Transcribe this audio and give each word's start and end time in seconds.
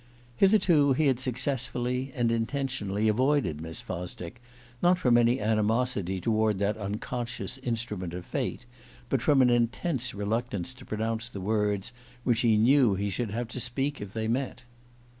Hitherto 0.35 0.93
he 0.93 1.05
had 1.05 1.19
successfully, 1.19 2.11
and 2.15 2.31
intentionally, 2.31 3.07
avoided 3.07 3.61
Miss 3.61 3.81
Fosdick, 3.81 4.41
not 4.81 4.97
from 4.97 5.15
any 5.15 5.39
animosity 5.39 6.19
toward 6.19 6.57
that 6.57 6.75
unconscious 6.75 7.59
instrument 7.59 8.15
of 8.15 8.25
fate, 8.25 8.65
but 9.09 9.21
from 9.21 9.43
an 9.43 9.51
intense 9.51 10.15
reluctance 10.15 10.73
to 10.73 10.85
pronounce 10.85 11.27
the 11.27 11.39
words 11.39 11.91
which 12.23 12.39
he 12.39 12.57
knew 12.57 12.95
he 12.95 13.11
should 13.11 13.29
have 13.29 13.47
to 13.49 13.59
speak 13.59 14.01
if 14.01 14.13
they 14.13 14.27
met. 14.27 14.63